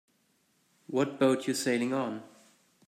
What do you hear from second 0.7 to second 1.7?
What boat you